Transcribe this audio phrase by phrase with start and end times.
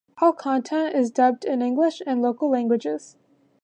[0.19, 3.17] All content is dubbed in English and local languages.